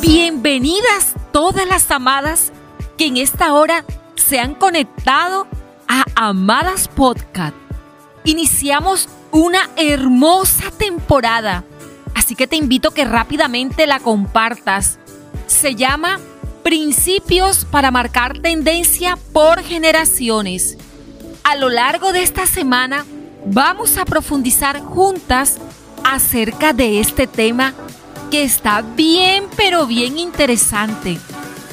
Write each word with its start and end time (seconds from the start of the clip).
Bienvenidas 0.00 1.14
todas 1.32 1.66
las 1.66 1.90
amadas 1.90 2.52
que 2.96 3.06
en 3.06 3.16
esta 3.16 3.52
hora 3.52 3.84
se 4.14 4.38
han 4.38 4.54
conectado 4.54 5.48
a 5.88 6.04
Amadas 6.14 6.86
Podcast. 6.86 7.56
Iniciamos 8.22 9.08
una 9.32 9.68
hermosa 9.76 10.70
temporada, 10.70 11.64
así 12.14 12.36
que 12.36 12.46
te 12.46 12.54
invito 12.54 12.90
a 12.90 12.94
que 12.94 13.04
rápidamente 13.04 13.88
la 13.88 13.98
compartas. 13.98 15.00
Se 15.48 15.74
llama 15.74 16.20
Principios 16.62 17.64
para 17.64 17.90
marcar 17.90 18.38
tendencia 18.38 19.18
por 19.32 19.64
generaciones. 19.64 20.78
A 21.42 21.56
lo 21.56 21.70
largo 21.70 22.12
de 22.12 22.22
esta 22.22 22.46
semana 22.46 23.04
vamos 23.46 23.96
a 23.98 24.04
profundizar 24.04 24.80
juntas 24.80 25.58
acerca 26.04 26.72
de 26.72 27.00
este 27.00 27.26
tema 27.26 27.74
que 28.30 28.42
está 28.42 28.82
bien 28.82 29.46
pero 29.56 29.86
bien 29.86 30.18
interesante. 30.18 31.18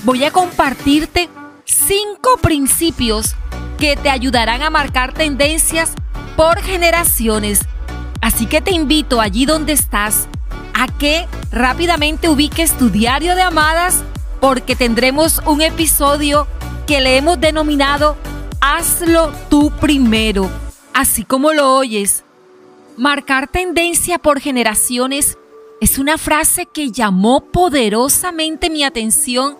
Voy 0.03 0.23
a 0.23 0.31
compartirte 0.31 1.29
cinco 1.65 2.37
principios 2.41 3.35
que 3.77 3.95
te 3.95 4.09
ayudarán 4.09 4.61
a 4.61 4.69
marcar 4.69 5.13
tendencias 5.13 5.93
por 6.35 6.61
generaciones. 6.61 7.59
Así 8.21 8.45
que 8.45 8.61
te 8.61 8.71
invito 8.71 9.21
allí 9.21 9.45
donde 9.45 9.73
estás 9.73 10.27
a 10.73 10.87
que 10.87 11.27
rápidamente 11.51 12.29
ubiques 12.29 12.77
tu 12.77 12.89
diario 12.89 13.35
de 13.35 13.41
amadas 13.41 14.03
porque 14.39 14.75
tendremos 14.75 15.41
un 15.45 15.61
episodio 15.61 16.47
que 16.87 17.01
le 17.01 17.17
hemos 17.17 17.39
denominado 17.39 18.17
Hazlo 18.61 19.31
tú 19.49 19.71
primero, 19.79 20.49
así 20.93 21.23
como 21.23 21.53
lo 21.53 21.75
oyes. 21.77 22.23
Marcar 22.97 23.47
tendencia 23.47 24.17
por 24.17 24.39
generaciones 24.39 25.37
es 25.85 25.99
una 25.99 26.17
frase 26.17 26.66
que 26.66 26.89
llamó 26.89 27.41
poderosamente 27.41 28.71
mi 28.71 28.84
atención 28.84 29.55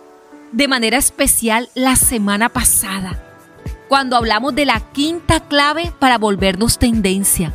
de 0.50 0.66
manera 0.66 0.98
especial 0.98 1.70
la 1.76 1.94
semana 1.94 2.48
pasada, 2.48 3.22
cuando 3.86 4.16
hablamos 4.16 4.52
de 4.56 4.64
la 4.64 4.80
quinta 4.80 5.38
clave 5.38 5.92
para 6.00 6.18
volvernos 6.18 6.80
tendencia. 6.80 7.54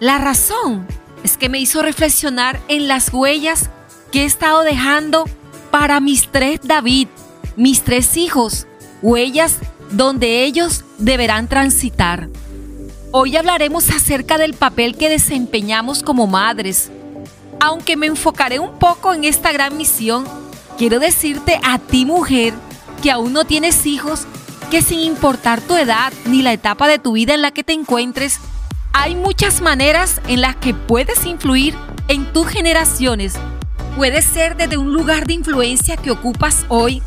La 0.00 0.18
razón 0.18 0.86
es 1.22 1.38
que 1.38 1.48
me 1.48 1.58
hizo 1.58 1.80
reflexionar 1.80 2.60
en 2.68 2.88
las 2.88 3.10
huellas 3.10 3.70
que 4.12 4.24
he 4.24 4.26
estado 4.26 4.64
dejando 4.64 5.24
para 5.70 5.98
mis 6.00 6.30
tres 6.30 6.60
David, 6.62 7.08
mis 7.56 7.84
tres 7.84 8.18
hijos, 8.18 8.66
huellas 9.00 9.60
donde 9.92 10.44
ellos 10.44 10.84
deberán 10.98 11.48
transitar. 11.48 12.28
Hoy 13.12 13.34
hablaremos 13.38 13.88
acerca 13.88 14.36
del 14.36 14.52
papel 14.52 14.94
que 14.94 15.08
desempeñamos 15.08 16.02
como 16.02 16.26
madres. 16.26 16.90
Aunque 17.64 17.96
me 17.96 18.04
enfocaré 18.04 18.58
un 18.58 18.78
poco 18.78 19.14
en 19.14 19.24
esta 19.24 19.50
gran 19.50 19.78
misión, 19.78 20.26
quiero 20.76 20.98
decirte 20.98 21.58
a 21.62 21.78
ti 21.78 22.04
mujer 22.04 22.52
que 23.02 23.10
aún 23.10 23.32
no 23.32 23.46
tienes 23.46 23.86
hijos, 23.86 24.26
que 24.70 24.82
sin 24.82 25.00
importar 25.00 25.62
tu 25.62 25.74
edad 25.74 26.12
ni 26.26 26.42
la 26.42 26.52
etapa 26.52 26.88
de 26.88 26.98
tu 26.98 27.12
vida 27.12 27.32
en 27.32 27.40
la 27.40 27.52
que 27.52 27.64
te 27.64 27.72
encuentres, 27.72 28.38
hay 28.92 29.14
muchas 29.14 29.62
maneras 29.62 30.20
en 30.28 30.42
las 30.42 30.56
que 30.56 30.74
puedes 30.74 31.24
influir 31.24 31.74
en 32.08 32.30
tus 32.34 32.48
generaciones. 32.48 33.32
Puede 33.96 34.20
ser 34.20 34.58
desde 34.58 34.76
un 34.76 34.92
lugar 34.92 35.26
de 35.26 35.32
influencia 35.32 35.96
que 35.96 36.10
ocupas 36.10 36.66
hoy, 36.68 37.02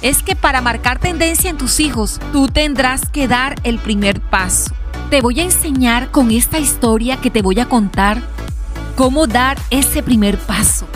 es 0.00 0.22
que 0.22 0.36
para 0.36 0.60
marcar 0.60 0.98
tendencia 0.98 1.50
en 1.50 1.58
tus 1.58 1.80
hijos, 1.80 2.20
tú 2.32 2.48
tendrás 2.48 3.08
que 3.08 3.26
dar 3.26 3.56
el 3.64 3.78
primer 3.78 4.20
paso. 4.20 4.72
Te 5.10 5.20
voy 5.20 5.40
a 5.40 5.44
enseñar 5.44 6.10
con 6.10 6.30
esta 6.30 6.58
historia 6.58 7.20
que 7.20 7.30
te 7.30 7.42
voy 7.42 7.58
a 7.60 7.68
contar 7.68 8.22
cómo 8.96 9.26
dar 9.26 9.58
ese 9.70 10.02
primer 10.02 10.38
paso, 10.38 10.86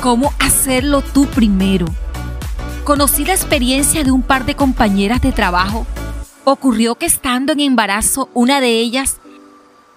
cómo 0.00 0.32
hacerlo 0.38 1.02
tú 1.02 1.26
primero. 1.26 1.86
Conocí 2.84 3.24
la 3.24 3.32
experiencia 3.32 4.04
de 4.04 4.10
un 4.10 4.22
par 4.22 4.44
de 4.44 4.56
compañeras 4.56 5.20
de 5.20 5.32
trabajo 5.32 5.86
Ocurrió 6.44 6.96
que 6.96 7.06
estando 7.06 7.52
en 7.52 7.60
embarazo, 7.60 8.28
una 8.34 8.60
de 8.60 8.80
ellas, 8.80 9.18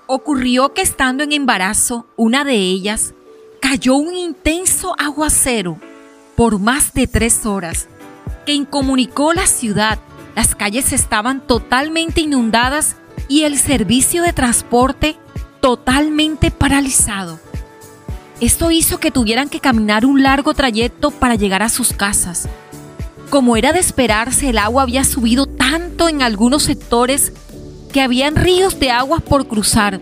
ocurrió 0.07 0.73
que 0.73 0.81
estando 0.81 1.23
en 1.23 1.31
embarazo, 1.31 2.05
una 2.15 2.43
de 2.43 2.55
ellas 2.55 3.13
cayó 3.59 3.95
un 3.95 4.15
intenso 4.15 4.95
aguacero 4.97 5.79
por 6.35 6.59
más 6.59 6.93
de 6.93 7.07
tres 7.07 7.45
horas 7.45 7.87
que 8.45 8.53
incomunicó 8.53 9.33
la 9.33 9.47
ciudad. 9.47 9.99
Las 10.35 10.55
calles 10.55 10.93
estaban 10.93 11.41
totalmente 11.41 12.21
inundadas 12.21 12.97
y 13.27 13.43
el 13.43 13.57
servicio 13.57 14.21
de 14.21 14.33
transporte 14.33 15.17
totalmente 15.61 16.51
paralizado. 16.51 17.39
Esto 18.41 18.69
hizo 18.69 18.99
que 18.99 19.11
tuvieran 19.11 19.49
que 19.49 19.61
caminar 19.61 20.05
un 20.05 20.21
largo 20.21 20.53
trayecto 20.53 21.09
para 21.09 21.35
llegar 21.35 21.63
a 21.63 21.69
sus 21.69 21.93
casas. 21.93 22.49
Como 23.29 23.57
era 23.57 23.73
de 23.73 23.79
esperarse, 23.79 24.49
el 24.49 24.57
agua 24.57 24.83
había 24.83 25.03
subido 25.03 25.45
tanto 25.45 26.09
en 26.09 26.21
algunos 26.21 26.63
sectores 26.63 27.31
que 27.95 28.01
habían 28.01 28.35
ríos 28.35 28.77
de 28.77 28.91
agua 28.91 29.21
por 29.21 29.47
cruzar 29.47 30.01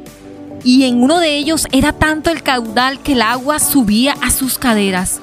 y 0.63 0.85
en 0.85 1.03
uno 1.03 1.19
de 1.19 1.37
ellos 1.37 1.67
era 1.71 1.93
tanto 1.93 2.31
el 2.31 2.41
caudal 2.41 2.97
que 2.97 3.13
el 3.13 3.21
agua 3.21 3.59
subía 3.59 4.15
a 4.19 4.31
sus 4.31 4.57
caderas, 4.57 5.21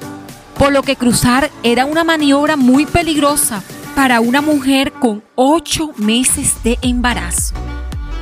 por 0.56 0.70
lo 0.70 0.82
que 0.82 0.94
cruzar 0.94 1.50
era 1.64 1.84
una 1.84 2.04
maniobra 2.04 2.54
muy 2.54 2.86
peligrosa 2.86 3.64
para 3.96 4.20
una 4.20 4.40
mujer 4.40 4.92
con 4.92 5.24
ocho 5.34 5.90
meses 5.96 6.62
de 6.62 6.78
embarazo. 6.80 7.54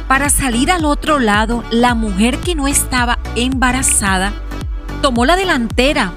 Para 0.08 0.30
salir 0.30 0.70
al 0.70 0.86
otro 0.86 1.18
lado, 1.18 1.62
la 1.70 1.92
mujer 1.92 2.38
que 2.38 2.54
no 2.54 2.68
estaba 2.68 3.18
embarazada 3.36 4.32
tomó 5.02 5.26
la 5.26 5.36
delantera 5.36 6.14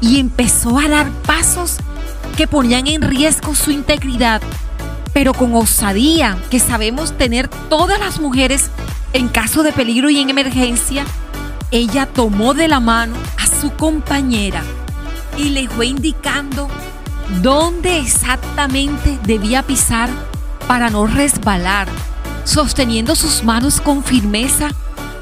y 0.00 0.20
empezó 0.20 0.78
a 0.78 0.88
dar 0.88 1.10
pasos 1.26 1.76
que 2.38 2.46
ponían 2.46 2.86
en 2.86 3.02
riesgo 3.02 3.54
su 3.54 3.72
integridad, 3.72 4.40
pero 5.14 5.32
con 5.32 5.54
osadía 5.54 6.36
que 6.50 6.60
sabemos 6.60 7.16
tener 7.16 7.48
todas 7.48 7.98
las 7.98 8.20
mujeres 8.20 8.70
en 9.14 9.28
caso 9.28 9.62
de 9.62 9.72
peligro 9.72 10.10
y 10.10 10.18
en 10.18 10.28
emergencia, 10.28 11.06
ella 11.70 12.06
tomó 12.06 12.52
de 12.52 12.68
la 12.68 12.80
mano 12.80 13.14
a 13.38 13.46
su 13.46 13.70
compañera 13.70 14.62
y 15.38 15.50
le 15.50 15.68
fue 15.68 15.86
indicando 15.86 16.68
dónde 17.40 17.98
exactamente 17.98 19.18
debía 19.24 19.62
pisar 19.62 20.10
para 20.66 20.90
no 20.90 21.06
resbalar, 21.06 21.88
sosteniendo 22.44 23.14
sus 23.14 23.44
manos 23.44 23.80
con 23.80 24.02
firmeza 24.02 24.70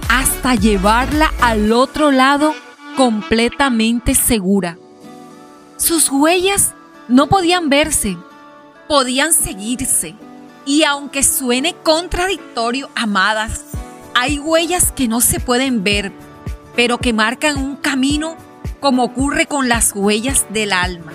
hasta 0.08 0.54
llevarla 0.54 1.32
al 1.40 1.70
otro 1.72 2.10
lado 2.10 2.54
completamente 2.96 4.14
segura. 4.14 4.78
Sus 5.76 6.10
huellas 6.10 6.74
no 7.08 7.26
podían 7.26 7.68
verse, 7.68 8.16
podían 8.92 9.32
seguirse. 9.32 10.14
Y 10.66 10.82
aunque 10.84 11.22
suene 11.22 11.74
contradictorio, 11.82 12.90
amadas, 12.94 13.62
hay 14.12 14.38
huellas 14.38 14.92
que 14.92 15.08
no 15.08 15.22
se 15.22 15.40
pueden 15.40 15.82
ver, 15.82 16.12
pero 16.76 16.98
que 16.98 17.14
marcan 17.14 17.56
un 17.56 17.76
camino 17.76 18.36
como 18.80 19.04
ocurre 19.04 19.46
con 19.46 19.70
las 19.70 19.92
huellas 19.94 20.44
del 20.50 20.74
alma. 20.74 21.14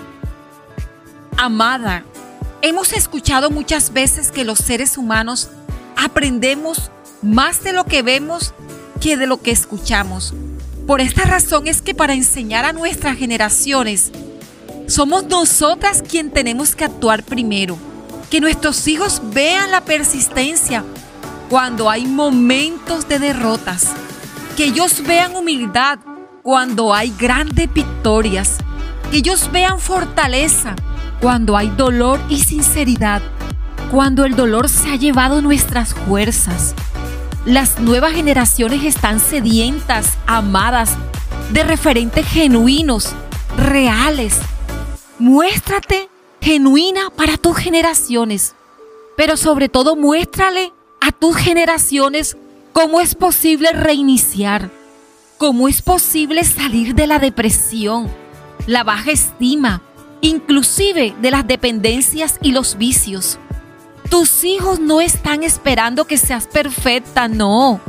Amada, 1.36 2.02
hemos 2.62 2.92
escuchado 2.92 3.48
muchas 3.48 3.92
veces 3.92 4.32
que 4.32 4.44
los 4.44 4.58
seres 4.58 4.98
humanos 4.98 5.48
aprendemos 5.96 6.90
más 7.22 7.62
de 7.62 7.72
lo 7.72 7.84
que 7.84 8.02
vemos 8.02 8.54
que 9.00 9.16
de 9.16 9.28
lo 9.28 9.40
que 9.40 9.52
escuchamos. 9.52 10.34
Por 10.84 11.00
esta 11.00 11.22
razón 11.26 11.68
es 11.68 11.80
que 11.80 11.94
para 11.94 12.14
enseñar 12.14 12.64
a 12.64 12.72
nuestras 12.72 13.16
generaciones, 13.16 14.10
somos 14.88 15.26
nosotras 15.26 16.02
quien 16.02 16.30
tenemos 16.30 16.74
que 16.74 16.84
actuar 16.84 17.22
primero. 17.22 17.78
Que 18.30 18.40
nuestros 18.40 18.88
hijos 18.88 19.22
vean 19.32 19.70
la 19.70 19.82
persistencia 19.82 20.84
cuando 21.48 21.88
hay 21.88 22.06
momentos 22.06 23.06
de 23.06 23.18
derrotas. 23.18 23.88
Que 24.56 24.64
ellos 24.64 25.02
vean 25.06 25.36
humildad 25.36 25.98
cuando 26.42 26.94
hay 26.94 27.14
grandes 27.18 27.72
victorias. 27.72 28.56
Que 29.10 29.18
ellos 29.18 29.50
vean 29.52 29.78
fortaleza 29.78 30.74
cuando 31.20 31.56
hay 31.56 31.68
dolor 31.68 32.18
y 32.28 32.40
sinceridad. 32.40 33.22
Cuando 33.90 34.24
el 34.24 34.34
dolor 34.34 34.68
se 34.68 34.90
ha 34.90 34.96
llevado 34.96 35.42
nuestras 35.42 35.94
fuerzas. 35.94 36.74
Las 37.44 37.78
nuevas 37.78 38.12
generaciones 38.12 38.84
están 38.84 39.20
sedientas, 39.20 40.18
amadas, 40.26 40.90
de 41.52 41.62
referentes 41.62 42.26
genuinos, 42.26 43.12
reales. 43.56 44.38
Muéstrate 45.18 46.08
genuina 46.40 47.10
para 47.10 47.36
tus 47.36 47.56
generaciones, 47.56 48.54
pero 49.16 49.36
sobre 49.36 49.68
todo 49.68 49.96
muéstrale 49.96 50.72
a 51.00 51.10
tus 51.10 51.34
generaciones 51.34 52.36
cómo 52.72 53.00
es 53.00 53.16
posible 53.16 53.72
reiniciar, 53.72 54.70
cómo 55.36 55.66
es 55.66 55.82
posible 55.82 56.44
salir 56.44 56.94
de 56.94 57.08
la 57.08 57.18
depresión, 57.18 58.08
la 58.68 58.84
baja 58.84 59.10
estima, 59.10 59.82
inclusive 60.20 61.16
de 61.20 61.30
las 61.32 61.44
dependencias 61.44 62.38
y 62.40 62.52
los 62.52 62.78
vicios. 62.78 63.40
Tus 64.08 64.44
hijos 64.44 64.78
no 64.78 65.00
están 65.00 65.42
esperando 65.42 66.04
que 66.04 66.16
seas 66.16 66.46
perfecta, 66.46 67.26
no. 67.26 67.80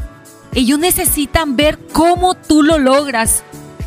Ellos 0.56 0.80
necesitan 0.80 1.56
ver 1.56 1.78
cómo 1.94 2.34
tú 2.34 2.64
lo 2.64 2.80
logras, 2.80 3.44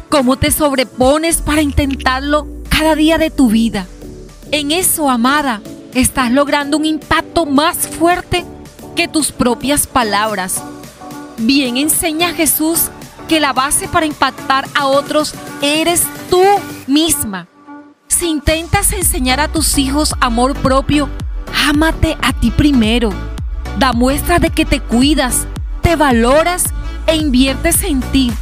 cómo 0.08 0.36
te 0.36 0.52
sobrepones 0.52 1.42
para 1.42 1.60
intentarlo 1.60 2.51
cada 2.72 2.94
día 2.94 3.18
de 3.18 3.30
tu 3.30 3.48
vida. 3.50 3.86
En 4.50 4.70
eso, 4.70 5.10
amada, 5.10 5.60
estás 5.94 6.30
logrando 6.30 6.78
un 6.78 6.86
impacto 6.86 7.44
más 7.44 7.86
fuerte 7.86 8.44
que 8.96 9.08
tus 9.08 9.30
propias 9.30 9.86
palabras. 9.86 10.62
Bien 11.36 11.76
enseña 11.76 12.32
Jesús 12.32 12.88
que 13.28 13.40
la 13.40 13.52
base 13.52 13.88
para 13.88 14.06
impactar 14.06 14.66
a 14.74 14.86
otros 14.86 15.34
eres 15.60 16.02
tú 16.30 16.42
misma. 16.86 17.46
Si 18.08 18.26
intentas 18.26 18.92
enseñar 18.92 19.38
a 19.38 19.48
tus 19.48 19.76
hijos 19.76 20.14
amor 20.20 20.54
propio, 20.54 21.10
ámate 21.68 22.16
a 22.22 22.32
ti 22.32 22.50
primero. 22.50 23.10
Da 23.78 23.92
muestra 23.92 24.38
de 24.38 24.50
que 24.50 24.64
te 24.64 24.80
cuidas, 24.80 25.46
te 25.82 25.94
valoras 25.94 26.64
e 27.06 27.16
inviertes 27.16 27.82
en 27.84 28.00
ti, 28.00 28.32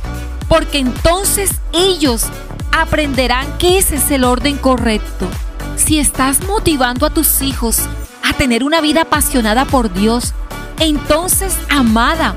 porque 0.49 0.79
entonces 0.79 1.50
ellos 1.73 2.26
aprenderán 2.72 3.58
que 3.58 3.78
ese 3.78 3.96
es 3.96 4.11
el 4.11 4.25
orden 4.25 4.56
correcto. 4.56 5.28
Si 5.76 5.99
estás 5.99 6.44
motivando 6.46 7.06
a 7.06 7.11
tus 7.11 7.43
hijos 7.43 7.81
a 8.22 8.32
tener 8.34 8.64
una 8.64 8.81
vida 8.81 9.02
apasionada 9.02 9.64
por 9.64 9.93
Dios, 9.93 10.34
entonces, 10.78 11.55
amada, 11.69 12.37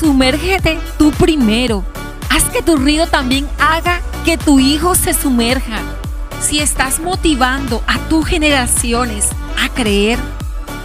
sumérgete 0.00 0.78
tú 0.98 1.10
primero. 1.12 1.84
Haz 2.30 2.44
que 2.44 2.62
tu 2.62 2.76
río 2.76 3.06
también 3.06 3.48
haga 3.58 4.00
que 4.24 4.36
tu 4.36 4.58
hijo 4.58 4.94
se 4.94 5.14
sumerja. 5.14 5.80
Si 6.40 6.60
estás 6.60 7.00
motivando 7.00 7.82
a 7.86 7.98
tus 8.08 8.26
generaciones 8.26 9.28
a 9.58 9.68
creer, 9.70 10.18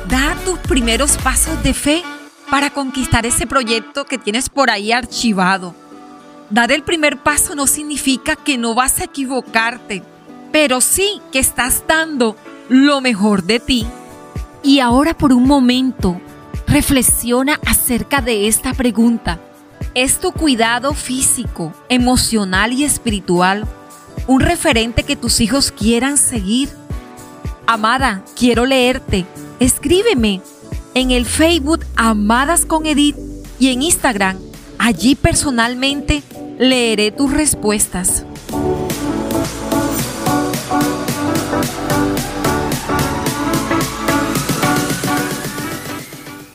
da 0.08 0.36
tus 0.46 0.58
primeros 0.60 1.18
pasos 1.18 1.62
de 1.64 1.74
fe 1.74 2.04
para 2.50 2.70
conquistar 2.70 3.26
ese 3.26 3.48
proyecto 3.48 4.06
que 4.06 4.18
tienes 4.18 4.50
por 4.50 4.70
ahí 4.70 4.92
archivado. 4.92 5.76
Dar 6.50 6.72
el 6.72 6.84
primer 6.84 7.18
paso 7.18 7.56
no 7.56 7.68
significa 7.68 8.36
que 8.36 8.58
no 8.58 8.76
vas 8.76 9.00
a 9.00 9.06
equivocarte, 9.06 10.04
pero 10.52 10.82
sí 10.82 11.22
que 11.32 11.40
estás 11.40 11.84
dando 11.88 12.36
lo 12.70 13.02
mejor 13.02 13.44
de 13.44 13.60
ti. 13.60 13.88
Y 14.62 14.80
ahora 14.80 15.18
por 15.18 15.34
un 15.34 15.48
momento, 15.48 16.22
reflexiona 16.68 17.60
acerca 17.66 18.22
de 18.22 18.48
esta 18.48 18.74
pregunta. 18.74 19.40
¿Es 19.96 20.20
tu 20.20 20.32
cuidado 20.32 20.94
físico, 20.94 21.74
emocional 21.90 22.74
y 22.74 22.84
espiritual 22.84 23.68
un 24.28 24.40
referente 24.40 25.04
que 25.04 25.16
tus 25.16 25.42
hijos 25.42 25.72
quieran 25.72 26.18
seguir? 26.18 26.70
Amada, 27.68 28.24
quiero 28.36 28.66
leerte. 28.66 29.26
Escríbeme 29.60 30.42
en 30.94 31.12
el 31.12 31.26
Facebook 31.26 31.86
Amadas 31.96 32.66
con 32.66 32.86
Edith 32.86 33.18
y 33.60 33.70
en 33.70 33.84
Instagram. 33.84 34.38
Allí 34.86 35.16
personalmente 35.16 36.24
leeré 36.60 37.10
tus 37.12 37.32
respuestas. 37.32 38.26